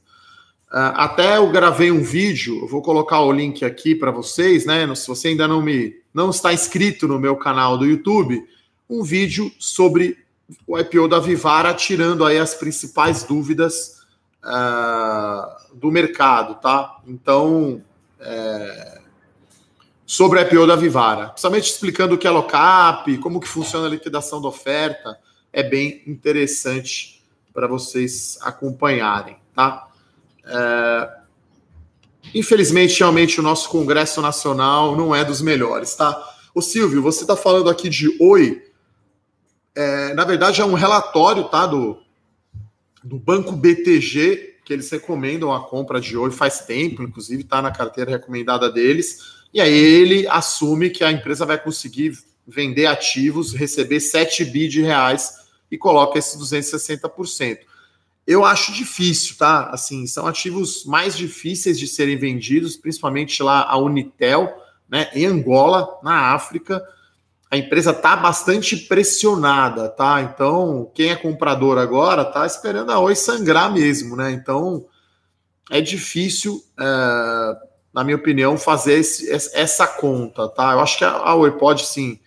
Uh, 0.71 0.91
até 0.95 1.37
eu 1.37 1.49
gravei 1.51 1.91
um 1.91 2.03
vídeo, 2.03 2.59
eu 2.61 2.67
vou 2.67 2.81
colocar 2.81 3.21
o 3.21 3.31
link 3.31 3.63
aqui 3.63 3.95
para 3.95 4.11
vocês, 4.11 4.65
né? 4.65 4.93
Se 4.95 5.07
você 5.07 5.29
ainda 5.29 5.47
não 5.47 5.61
me 5.61 5.95
não 6.13 6.29
está 6.29 6.53
inscrito 6.53 7.07
no 7.07 7.19
meu 7.19 7.35
canal 7.35 7.77
do 7.77 7.85
YouTube, 7.85 8.41
um 8.89 9.03
vídeo 9.03 9.51
sobre 9.59 10.17
o 10.65 10.79
IPO 10.79 11.09
da 11.09 11.19
Vivara, 11.19 11.73
tirando 11.73 12.23
aí 12.23 12.37
as 12.37 12.53
principais 12.53 13.23
dúvidas 13.23 14.01
uh, 14.43 15.75
do 15.75 15.91
mercado, 15.91 16.55
tá? 16.55 17.01
Então, 17.05 17.81
é, 18.19 19.01
sobre 20.05 20.39
o 20.39 20.41
IPO 20.41 20.67
da 20.67 20.75
Vivara, 20.75 21.29
principalmente 21.29 21.71
explicando 21.71 22.15
o 22.15 22.17
que 22.17 22.27
é 22.27 22.29
lockup, 22.29 23.17
como 23.17 23.39
que 23.39 23.47
funciona 23.47 23.87
a 23.87 23.89
liquidação 23.89 24.41
da 24.41 24.47
oferta, 24.47 25.17
é 25.51 25.63
bem 25.63 26.03
interessante 26.05 27.23
para 27.53 27.67
vocês 27.67 28.37
acompanharem, 28.41 29.37
tá? 29.55 29.87
É, 30.45 31.09
infelizmente, 32.33 32.99
realmente, 32.99 33.39
o 33.39 33.43
nosso 33.43 33.69
Congresso 33.69 34.21
Nacional 34.21 34.95
não 34.95 35.15
é 35.15 35.25
dos 35.25 35.41
melhores, 35.41 35.95
tá? 35.95 36.21
Ô 36.53 36.61
Silvio, 36.61 37.01
você 37.01 37.21
está 37.21 37.35
falando 37.35 37.69
aqui 37.69 37.89
de 37.89 38.15
Oi, 38.21 38.61
é, 39.75 40.13
na 40.13 40.23
verdade, 40.23 40.61
é 40.61 40.65
um 40.65 40.73
relatório 40.73 41.45
tá, 41.45 41.65
do, 41.65 41.97
do 43.03 43.17
Banco 43.17 43.53
BTG, 43.53 44.55
que 44.63 44.73
eles 44.73 44.89
recomendam 44.89 45.53
a 45.53 45.67
compra 45.67 45.99
de 45.99 46.17
hoje 46.17 46.35
faz 46.35 46.61
tempo, 46.61 47.03
inclusive 47.03 47.43
está 47.43 47.61
na 47.61 47.71
carteira 47.71 48.11
recomendada 48.11 48.71
deles. 48.71 49.34
E 49.55 49.61
aí 49.61 49.73
ele 49.73 50.27
assume 50.27 50.91
que 50.91 51.03
a 51.03 51.11
empresa 51.11 51.45
vai 51.45 51.57
conseguir 51.57 52.15
vender 52.45 52.85
ativos, 52.85 53.53
receber 53.53 53.99
7 53.99 54.45
bi 54.45 54.67
de 54.67 54.81
reais 54.81 55.33
e 55.71 55.77
coloca 55.77 56.19
esse 56.19 56.37
260%. 56.37 57.59
Eu 58.27 58.45
acho 58.45 58.71
difícil, 58.73 59.37
tá? 59.37 59.69
Assim, 59.71 60.05
são 60.05 60.27
ativos 60.27 60.85
mais 60.85 61.17
difíceis 61.17 61.79
de 61.79 61.87
serem 61.87 62.17
vendidos, 62.17 62.75
principalmente 62.75 63.41
lá 63.41 63.63
a 63.63 63.77
Unitel, 63.77 64.53
né, 64.87 65.09
em 65.13 65.25
Angola, 65.25 65.99
na 66.03 66.33
África 66.33 66.83
a 67.55 67.57
empresa 67.57 67.91
está 67.91 68.15
bastante 68.15 68.75
pressionada, 68.75 69.87
tá? 69.87 70.21
Então, 70.21 70.91
quem 70.93 71.09
é 71.09 71.15
comprador 71.15 71.77
agora 71.77 72.23
está 72.23 72.45
esperando 72.45 72.91
a 72.91 72.99
Oi 72.99 73.15
sangrar 73.15 73.71
mesmo, 73.71 74.15
né? 74.15 74.31
Então, 74.31 74.85
é 75.71 75.79
difícil, 75.79 76.61
é, 76.77 77.55
na 77.95 78.03
minha 78.03 78.17
opinião, 78.17 78.57
fazer 78.57 78.99
esse, 78.99 79.31
essa 79.31 79.87
conta, 79.87 80.49
tá? 80.49 80.73
Eu 80.73 80.81
acho 80.81 80.97
que 80.97 81.05
a 81.05 81.33
Oi 81.33 81.51
pode 81.51 81.85
sim 81.85 82.19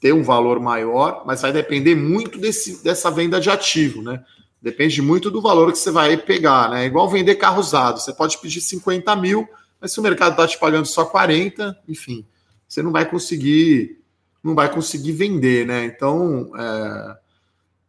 ter 0.00 0.14
um 0.14 0.22
valor 0.22 0.58
maior, 0.58 1.24
mas 1.26 1.42
vai 1.42 1.52
depender 1.52 1.94
muito 1.94 2.38
desse, 2.38 2.82
dessa 2.82 3.10
venda 3.10 3.38
de 3.38 3.50
ativo, 3.50 4.00
né? 4.00 4.24
Depende 4.62 5.02
muito 5.02 5.30
do 5.30 5.42
valor 5.42 5.70
que 5.72 5.78
você 5.78 5.90
vai 5.90 6.16
pegar, 6.16 6.70
né? 6.70 6.84
É 6.84 6.86
igual 6.86 7.06
vender 7.10 7.34
carro 7.34 7.60
usado. 7.60 8.00
Você 8.00 8.14
pode 8.14 8.38
pedir 8.38 8.62
50 8.62 9.14
mil, 9.16 9.46
mas 9.78 9.92
se 9.92 10.00
o 10.00 10.02
mercado 10.02 10.32
está 10.32 10.48
te 10.48 10.58
pagando 10.58 10.86
só 10.86 11.04
40, 11.04 11.78
enfim, 11.86 12.24
você 12.66 12.82
não 12.82 12.90
vai 12.90 13.04
conseguir 13.04 13.98
não 14.42 14.54
vai 14.54 14.72
conseguir 14.72 15.12
vender, 15.12 15.66
né? 15.66 15.84
Então 15.84 16.50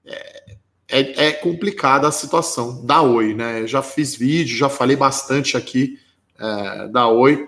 é, 0.06 0.44
é, 0.90 1.28
é 1.28 1.32
complicada 1.32 2.10
a 2.10 2.12
situação 2.12 2.86
da 2.86 3.02
Oi, 3.02 3.34
né? 3.34 3.62
Eu 3.62 3.68
já 3.68 3.82
fiz 3.82 4.16
vídeo, 4.16 4.58
já 4.58 4.68
falei 4.68 4.98
bastante 4.98 5.56
aqui 5.56 5.98
é, 6.40 6.88
da 6.88 7.08
Oi. 7.08 7.48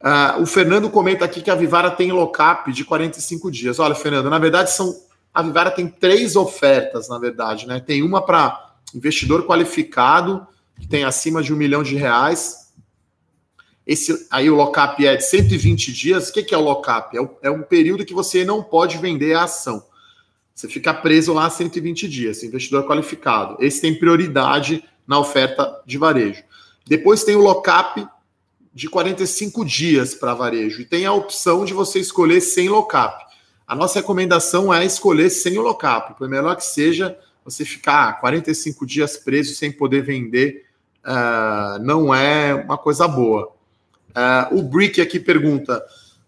Uh, 0.00 0.42
o 0.42 0.46
Fernando 0.46 0.88
comenta 0.88 1.24
aqui 1.24 1.42
que 1.42 1.50
a 1.50 1.54
Vivara 1.54 1.90
tem 1.90 2.10
lockup 2.10 2.72
de 2.72 2.84
45 2.84 3.50
dias. 3.50 3.78
Olha, 3.78 3.94
Fernando, 3.94 4.30
na 4.30 4.38
verdade 4.38 4.70
são 4.70 4.94
a 5.32 5.42
Vivara 5.42 5.70
tem 5.70 5.86
três 5.86 6.34
ofertas, 6.36 7.08
na 7.08 7.18
verdade, 7.18 7.66
né? 7.66 7.80
Tem 7.80 8.02
uma 8.02 8.24
para 8.24 8.74
investidor 8.94 9.46
qualificado 9.46 10.46
que 10.80 10.88
tem 10.88 11.04
acima 11.04 11.42
de 11.42 11.52
um 11.52 11.56
milhão 11.56 11.82
de 11.82 11.94
reais, 11.94 12.60
esse, 13.90 14.28
aí 14.30 14.48
o 14.48 14.54
lockup 14.54 15.04
é 15.04 15.16
de 15.16 15.24
120 15.24 15.92
dias. 15.92 16.28
O 16.28 16.32
que, 16.32 16.44
que 16.44 16.54
é 16.54 16.58
o 16.58 16.62
lockup? 16.62 17.16
É, 17.16 17.48
é 17.48 17.50
um 17.50 17.62
período 17.62 18.04
que 18.04 18.14
você 18.14 18.44
não 18.44 18.62
pode 18.62 18.98
vender 18.98 19.34
a 19.34 19.42
ação. 19.42 19.84
Você 20.54 20.68
fica 20.68 20.94
preso 20.94 21.32
lá 21.32 21.50
120 21.50 22.08
dias, 22.08 22.42
investidor 22.44 22.86
qualificado. 22.86 23.56
Esse 23.58 23.80
tem 23.80 23.98
prioridade 23.98 24.84
na 25.06 25.18
oferta 25.18 25.82
de 25.84 25.98
varejo. 25.98 26.40
Depois 26.90 27.22
tem 27.22 27.36
o 27.36 27.40
lockup 27.40 28.04
de 28.74 28.88
45 28.88 29.64
dias 29.64 30.12
para 30.12 30.34
varejo. 30.34 30.82
E 30.82 30.84
tem 30.84 31.06
a 31.06 31.12
opção 31.12 31.64
de 31.64 31.72
você 31.72 32.00
escolher 32.00 32.40
sem 32.40 32.68
lockup. 32.68 33.24
A 33.64 33.76
nossa 33.76 34.00
recomendação 34.00 34.74
é 34.74 34.84
escolher 34.84 35.30
sem 35.30 35.56
o 35.56 35.62
lockup. 35.62 36.18
Por 36.18 36.28
melhor 36.28 36.56
que 36.56 36.64
seja, 36.64 37.16
você 37.44 37.64
ficar 37.64 38.18
45 38.18 38.84
dias 38.84 39.16
preso 39.16 39.54
sem 39.54 39.70
poder 39.70 40.02
vender 40.02 40.66
uh, 41.06 41.80
não 41.80 42.12
é 42.12 42.56
uma 42.56 42.76
coisa 42.76 43.06
boa. 43.06 43.52
Uh, 44.08 44.58
o 44.58 44.62
Brick 44.64 45.00
aqui 45.00 45.20
pergunta: 45.20 45.80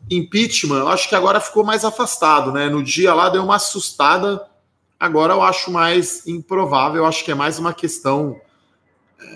impeachment, 0.08 0.78
eu 0.78 0.88
acho 0.88 1.08
que 1.08 1.16
agora 1.16 1.40
ficou 1.40 1.64
mais 1.64 1.84
afastado, 1.84 2.52
né? 2.52 2.68
No 2.68 2.84
dia 2.84 3.12
lá 3.12 3.28
deu 3.28 3.42
uma 3.42 3.56
assustada, 3.56 4.40
agora 5.00 5.32
eu 5.32 5.42
acho 5.42 5.72
mais 5.72 6.24
improvável, 6.24 6.98
eu 6.98 7.06
acho 7.06 7.24
que 7.24 7.32
é 7.32 7.34
mais 7.34 7.58
uma 7.58 7.74
questão 7.74 8.40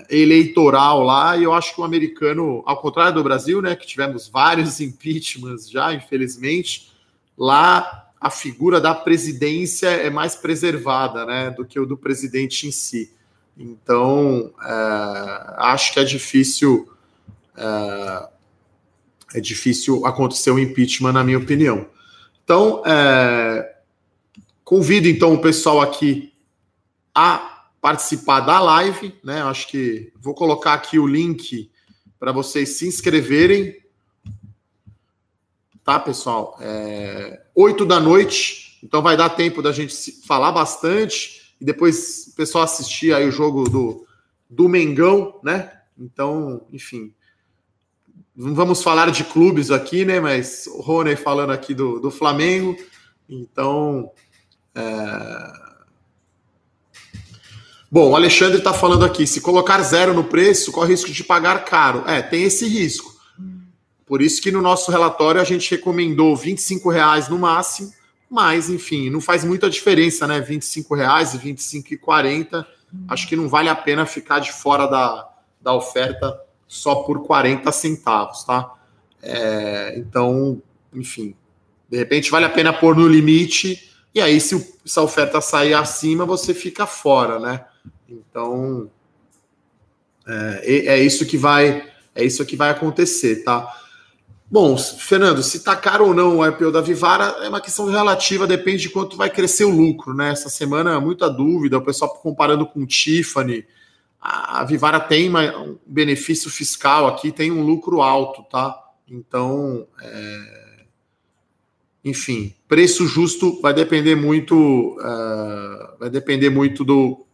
eleitoral 0.09 1.03
lá, 1.03 1.35
e 1.37 1.43
eu 1.43 1.53
acho 1.53 1.73
que 1.73 1.81
o 1.81 1.83
americano, 1.83 2.63
ao 2.65 2.79
contrário 2.81 3.13
do 3.13 3.23
Brasil, 3.23 3.61
né, 3.61 3.75
que 3.75 3.87
tivemos 3.87 4.27
vários 4.27 4.79
impeachments 4.81 5.69
já, 5.69 5.93
infelizmente, 5.93 6.91
lá 7.37 8.05
a 8.19 8.29
figura 8.29 8.81
da 8.81 8.95
presidência 8.95 9.87
é 9.87 10.09
mais 10.09 10.35
preservada, 10.35 11.25
né, 11.25 11.51
do 11.51 11.65
que 11.65 11.79
o 11.79 11.85
do 11.85 11.95
presidente 11.95 12.67
em 12.67 12.71
si. 12.71 13.11
Então, 13.57 14.51
é, 14.63 15.55
acho 15.57 15.93
que 15.93 15.99
é 15.99 16.03
difícil 16.03 16.87
é, 17.57 18.29
é, 19.33 19.41
difícil 19.41 20.05
acontecer 20.05 20.51
um 20.51 20.59
impeachment, 20.59 21.11
na 21.11 21.23
minha 21.23 21.39
opinião. 21.39 21.87
Então, 22.43 22.83
é, 22.85 23.77
convido 24.63 25.07
então 25.07 25.33
o 25.33 25.41
pessoal 25.41 25.81
aqui 25.81 26.31
a 27.13 27.56
participar 27.87 28.41
da 28.41 28.59
live, 28.59 29.15
né? 29.23 29.41
Acho 29.43 29.69
que 29.69 30.11
vou 30.19 30.33
colocar 30.33 30.73
aqui 30.73 30.99
o 30.99 31.07
link 31.07 31.71
para 32.19 32.33
vocês 32.33 32.71
se 32.71 32.85
inscreverem. 32.85 33.77
Tá, 35.85 35.97
pessoal? 35.97 36.57
É, 36.59 37.43
8 37.55 37.85
da 37.85 37.97
noite, 37.97 38.77
então 38.83 39.01
vai 39.01 39.15
dar 39.15 39.29
tempo 39.29 39.61
da 39.61 39.71
gente 39.71 39.95
falar 40.25 40.51
bastante 40.51 41.55
e 41.61 41.63
depois 41.63 42.27
o 42.27 42.35
pessoal 42.35 42.65
assistir 42.65 43.13
aí 43.13 43.25
o 43.25 43.31
jogo 43.31 43.69
do, 43.69 44.05
do 44.49 44.67
Mengão, 44.67 45.39
né? 45.41 45.71
Então, 45.97 46.67
enfim. 46.73 47.13
Não 48.35 48.53
vamos 48.53 48.83
falar 48.83 49.11
de 49.11 49.23
clubes 49.23 49.71
aqui, 49.71 50.03
né? 50.03 50.19
Mas 50.19 50.67
o 50.67 50.81
Rony 50.81 51.15
falando 51.15 51.53
aqui 51.53 51.73
do, 51.73 52.01
do 52.01 52.11
Flamengo. 52.11 52.75
Então, 53.29 54.11
é, 54.75 55.66
Bom, 57.89 58.11
o 58.11 58.15
Alexandre 58.15 58.57
está 58.57 58.73
falando 58.73 59.05
aqui: 59.05 59.25
se 59.25 59.39
colocar 59.39 59.81
zero 59.81 60.13
no 60.13 60.23
preço, 60.23 60.71
corre 60.71 60.89
risco 60.89 61.11
de 61.11 61.23
pagar 61.23 61.63
caro. 61.63 62.03
É, 62.05 62.21
tem 62.21 62.43
esse 62.43 62.67
risco. 62.67 63.15
Por 64.05 64.21
isso 64.21 64.41
que 64.41 64.51
no 64.51 64.61
nosso 64.61 64.91
relatório 64.91 65.41
a 65.41 65.43
gente 65.43 65.71
recomendou 65.71 66.33
R$ 66.35 66.55
reais 66.93 67.27
no 67.27 67.37
máximo, 67.37 67.91
mas 68.29 68.69
enfim, 68.69 69.09
não 69.09 69.19
faz 69.19 69.43
muita 69.43 69.69
diferença, 69.69 70.25
né? 70.25 70.39
R$ 70.39 70.59
reais 70.95 71.33
e 71.33 71.37
R$ 71.37 71.53
25,40. 71.53 72.65
Acho 73.09 73.27
que 73.27 73.35
não 73.35 73.49
vale 73.49 73.67
a 73.67 73.75
pena 73.75 74.05
ficar 74.05 74.39
de 74.39 74.51
fora 74.51 74.87
da, 74.87 75.29
da 75.61 75.73
oferta 75.73 76.39
só 76.67 76.95
por 76.95 77.25
40 77.25 77.69
centavos, 77.71 78.43
tá? 78.43 78.73
É, 79.21 79.93
então, 79.97 80.61
enfim, 80.93 81.35
de 81.89 81.97
repente 81.97 82.31
vale 82.31 82.45
a 82.45 82.49
pena 82.49 82.71
pôr 82.71 82.95
no 82.95 83.07
limite, 83.07 83.91
e 84.17 84.21
aí, 84.21 84.41
se, 84.41 84.73
se 84.83 84.97
a 84.97 85.03
oferta 85.03 85.39
sair 85.41 85.73
acima, 85.73 86.25
você 86.25 86.53
fica 86.53 86.87
fora, 86.87 87.39
né? 87.39 87.65
Então, 88.07 88.89
é, 90.27 90.87
é 90.87 90.99
isso 90.99 91.25
que 91.25 91.37
vai 91.37 91.91
é 92.15 92.23
isso 92.23 92.45
que 92.45 92.55
vai 92.55 92.71
acontecer, 92.71 93.43
tá? 93.43 93.71
Bom, 94.49 94.77
Fernando, 94.77 95.43
se 95.43 95.63
tá 95.63 95.75
caro 95.75 96.07
ou 96.07 96.13
não 96.13 96.37
o 96.37 96.45
IPO 96.45 96.71
da 96.71 96.81
Vivara 96.81 97.43
é 97.43 97.49
uma 97.49 97.61
questão 97.61 97.85
relativa, 97.85 98.47
depende 98.47 98.83
de 98.83 98.89
quanto 98.89 99.17
vai 99.17 99.29
crescer 99.29 99.65
o 99.65 99.69
lucro, 99.69 100.13
né? 100.13 100.31
Essa 100.31 100.49
semana 100.49 100.99
muita 100.99 101.29
dúvida, 101.29 101.77
o 101.77 101.83
pessoal 101.83 102.13
comparando 102.15 102.65
com 102.65 102.79
o 102.79 102.87
Tiffany, 102.87 103.65
a 104.19 104.63
Vivara 104.63 104.99
tem 104.99 105.29
um 105.29 105.77
benefício 105.85 106.49
fiscal 106.49 107.07
aqui, 107.07 107.31
tem 107.31 107.51
um 107.51 107.61
lucro 107.61 108.01
alto, 108.01 108.41
tá? 108.49 108.75
Então, 109.07 109.85
é... 110.01 110.85
enfim, 112.03 112.55
preço 112.67 113.05
justo 113.05 113.61
vai 113.61 113.73
depender 113.73 114.15
muito, 114.15 114.97
uh, 114.97 115.99
vai 115.99 116.09
depender 116.09 116.49
muito 116.49 116.83
do 116.83 117.26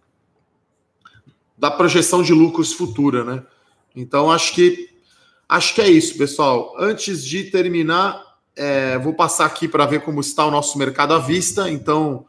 da 1.64 1.72
projeção 1.72 2.22
de 2.22 2.34
lucros 2.34 2.74
futura, 2.74 3.24
né? 3.24 3.42
Então 3.96 4.30
acho 4.30 4.54
que 4.54 4.90
acho 5.48 5.74
que 5.74 5.82
é 5.82 5.90
isso, 5.90 6.18
pessoal. 6.18 6.76
Antes 6.78 7.24
de 7.24 7.46
terminar, 7.46 8.22
é, 8.54 8.98
vou 9.00 9.14
passar 9.14 9.46
aqui 9.46 9.66
para 9.66 9.86
ver 9.86 10.02
como 10.02 10.20
está 10.20 10.46
o 10.46 10.52
nosso 10.52 10.78
mercado 10.78 11.14
à 11.14 11.20
vista. 11.20 11.72
Então, 11.72 12.26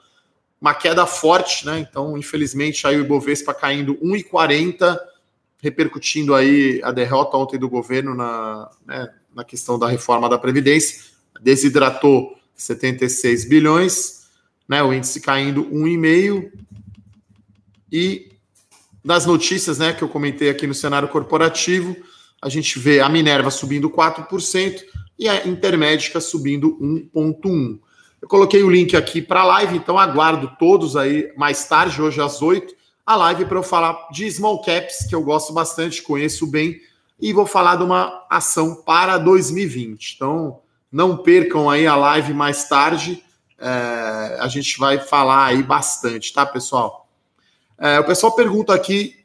uma 0.61 0.73
queda 0.73 1.05
forte, 1.05 1.66
né? 1.66 1.81
Então, 1.81 2.16
infelizmente, 2.16 2.87
aí 2.87 2.97
o 2.97 3.01
Ibovespa 3.01 3.53
caindo 3.53 3.97
1,40, 3.97 4.97
repercutindo 5.59 6.33
aí 6.33 6.81
a 6.85 6.92
derrota 6.92 7.37
ontem 7.37 7.59
do 7.59 7.68
governo 7.68 8.14
na, 8.14 8.70
né, 8.87 9.12
na 9.35 9.42
questão 9.42 9.81
da 9.81 9.88
reforma 9.88 10.29
da 10.29 10.38
Previdência. 10.38 11.07
Desidratou 11.40 12.38
76 12.55 13.47
bilhões, 13.47 14.29
né? 14.68 14.81
O 14.81 14.92
índice 14.92 15.20
caindo 15.20 15.64
1,5 15.64 16.53
e 17.90 18.34
das 19.05 19.27
notícias 19.27 19.79
né, 19.79 19.93
que 19.93 20.03
eu 20.03 20.09
comentei 20.09 20.49
aqui 20.49 20.67
no 20.67 20.75
cenário 20.75 21.09
corporativo, 21.09 21.97
a 22.40 22.49
gente 22.49 22.79
vê 22.79 23.01
a 23.01 23.09
Minerva 23.09 23.51
subindo 23.51 23.90
4% 23.90 24.83
e 25.19 25.29
a 25.29 25.47
Intermédica 25.47 26.21
subindo 26.21 26.79
1,1%. 27.14 27.79
Eu 28.23 28.29
coloquei 28.29 28.62
o 28.62 28.71
link 28.71 28.97
aqui 28.97 29.21
para 29.21 29.43
a 29.43 29.45
live, 29.45 29.77
então 29.77 29.99
aguardo 29.99 30.57
todos 30.59 30.97
aí 30.97 31.31
mais 31.37 31.67
tarde, 31.69 32.01
hoje 32.01 32.21
às 32.21 32.40
8 32.40 32.75
a 33.07 33.17
live 33.17 33.45
para 33.45 33.59
eu 33.59 33.62
falar 33.62 34.09
de 34.11 34.31
small 34.31 34.62
caps, 34.62 35.07
que 35.07 35.14
eu 35.14 35.23
gosto 35.23 35.53
bastante, 35.53 36.03
conheço 36.03 36.47
bem, 36.47 36.81
e 37.21 37.33
vou 37.33 37.47
falar 37.47 37.77
de 37.77 37.83
uma 37.83 38.25
ação 38.31 38.83
para 38.83 39.19
2020. 39.19 40.14
Então, 40.14 40.61
não 40.90 41.19
percam 41.19 41.69
aí 41.69 41.87
a 41.87 41.97
live 41.97 42.33
mais 42.33 42.69
tarde, 42.69 43.23
é, 43.59 44.38
a 44.40 44.49
gente 44.49 44.79
vai 44.79 44.99
falar 44.99 45.47
aí 45.47 45.62
bastante, 45.62 46.33
tá, 46.33 46.47
pessoal? 46.47 47.04
É, 47.79 47.99
o 48.01 48.05
pessoal 48.05 48.35
pergunta 48.35 48.75
aqui 48.75 49.17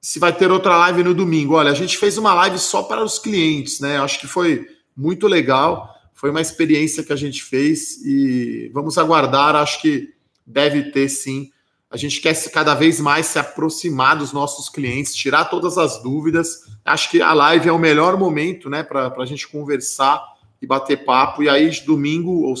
se 0.00 0.18
vai 0.18 0.32
ter 0.32 0.50
outra 0.50 0.76
live 0.76 1.04
no 1.04 1.14
domingo. 1.14 1.54
Olha, 1.54 1.70
a 1.70 1.74
gente 1.74 1.96
fez 1.96 2.18
uma 2.18 2.34
live 2.34 2.58
só 2.58 2.82
para 2.82 3.04
os 3.04 3.18
clientes, 3.18 3.78
né? 3.78 3.98
Acho 3.98 4.18
que 4.18 4.26
foi 4.26 4.66
muito 4.96 5.28
legal. 5.28 5.94
Foi 6.12 6.30
uma 6.30 6.40
experiência 6.40 7.04
que 7.04 7.12
a 7.12 7.16
gente 7.16 7.42
fez 7.42 8.04
e 8.04 8.70
vamos 8.74 8.98
aguardar. 8.98 9.54
Acho 9.54 9.80
que 9.80 10.12
deve 10.46 10.90
ter 10.90 11.08
sim. 11.08 11.50
A 11.88 11.96
gente 11.96 12.20
quer 12.20 12.34
cada 12.50 12.74
vez 12.74 12.98
mais 12.98 13.26
se 13.26 13.38
aproximar 13.38 14.16
dos 14.16 14.32
nossos 14.32 14.68
clientes, 14.68 15.14
tirar 15.14 15.44
todas 15.44 15.76
as 15.76 16.02
dúvidas. 16.02 16.62
Acho 16.84 17.10
que 17.10 17.20
a 17.20 17.32
live 17.34 17.68
é 17.68 17.72
o 17.72 17.78
melhor 17.78 18.16
momento, 18.16 18.70
né, 18.70 18.82
para 18.82 19.14
a 19.14 19.26
gente 19.26 19.46
conversar 19.46 20.20
e 20.60 20.66
bater 20.66 21.04
papo. 21.04 21.42
E 21.42 21.50
aí, 21.50 21.70
domingo, 21.84 22.44
ou 22.44 22.54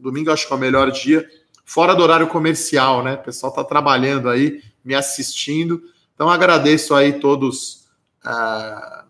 domingo 0.00 0.30
acho 0.30 0.46
que 0.46 0.52
é 0.52 0.56
o 0.56 0.58
melhor 0.58 0.92
dia, 0.92 1.28
fora 1.66 1.94
do 1.94 2.02
horário 2.02 2.28
comercial, 2.28 3.02
né? 3.02 3.14
O 3.14 3.22
pessoal 3.22 3.50
está 3.50 3.62
trabalhando 3.62 4.30
aí 4.30 4.62
me 4.82 4.94
assistindo. 4.94 5.82
Então 6.14 6.30
agradeço 6.30 6.94
aí 6.94 7.20
todos 7.20 7.84
uh, 8.24 9.06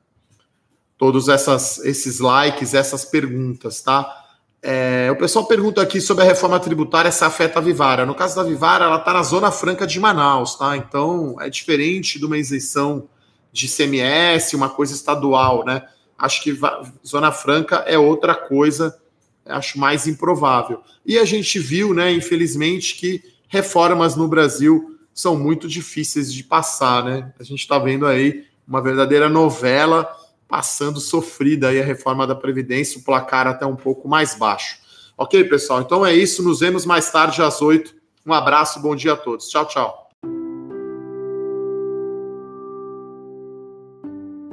todos 0.99 1.29
essas, 1.29 1.79
esses 1.85 2.21
likes, 2.21 2.75
essas 2.75 3.05
perguntas, 3.05 3.81
tá? 3.83 4.25
É, 4.63 5.09
o 5.13 5.17
pessoal 5.17 5.47
pergunta 5.47 5.81
aqui 5.81 6.01
sobre 6.01 6.25
a 6.25 6.27
reforma 6.27 6.59
tributária 6.59 7.13
se 7.13 7.23
afeta 7.23 7.59
a 7.59 7.63
Vivara. 7.63 8.07
No 8.07 8.15
caso 8.15 8.35
da 8.35 8.43
Vivara, 8.43 8.87
ela 8.87 8.97
está 8.97 9.13
na 9.13 9.23
Zona 9.23 9.53
Franca 9.53 9.87
de 9.87 10.01
Manaus, 10.01 10.57
tá? 10.57 10.77
Então 10.77 11.37
é 11.41 11.49
diferente 11.49 12.19
de 12.19 12.25
uma 12.25 12.39
isenção 12.39 13.09
de 13.53 13.69
CMS, 13.69 14.55
uma 14.55 14.69
coisa 14.69 14.95
estadual, 14.95 15.65
né? 15.65 15.83
Acho 16.19 16.43
que 16.43 16.59
Zona 17.07 17.31
Franca 17.31 17.85
é 17.87 17.99
outra 17.99 18.35
coisa, 18.35 18.99
acho 19.49 19.79
mais 19.79 20.07
improvável. 20.07 20.83
E 21.05 21.19
a 21.19 21.25
gente 21.25 21.59
viu, 21.59 21.95
né, 21.95 22.13
infelizmente, 22.13 22.97
que 22.97 23.23
reformas 23.49 24.17
no 24.17 24.29
Brasil 24.29 24.99
são 25.15 25.37
muito 25.37 25.67
difíceis 25.69 26.33
de 26.33 26.45
passar, 26.45 27.05
né? 27.05 27.33
A 27.39 27.43
gente 27.43 27.61
está 27.61 27.79
vendo 27.79 28.07
aí 28.07 28.45
uma 28.67 28.83
verdadeira 28.83 29.29
novela 29.29 30.09
passando 30.49 31.01
sofrida 31.01 31.69
aí 31.69 31.81
a 31.81 31.85
reforma 31.85 32.27
da 32.27 32.35
Previdência, 32.35 33.01
o 33.01 33.03
placar 33.03 33.47
até 33.47 33.65
um 33.65 33.77
pouco 33.77 34.09
mais 34.09 34.35
baixo. 34.35 34.79
Ok, 35.17 35.43
pessoal? 35.45 35.81
Então 35.81 36.05
é 36.05 36.15
isso. 36.15 36.43
Nos 36.43 36.61
vemos 36.61 36.85
mais 36.85 37.11
tarde 37.11 37.41
às 37.41 37.63
oito. 37.63 37.95
Um 38.25 38.33
abraço, 38.33 38.81
bom 38.81 38.95
dia 38.95 39.15
a 39.15 39.17
todos. 39.17 39.49
Tchau, 39.49 39.67
tchau. 39.67 40.11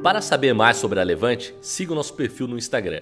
Para 0.02 0.22
saber 0.22 0.54
mais 0.54 0.78
sobre 0.78 1.00
a 1.00 1.04
Levante, 1.04 1.56
siga 1.62 1.94
o 1.94 1.96
nosso 1.96 2.14
perfil 2.14 2.48
no 2.48 2.58
Instagram 2.58 3.02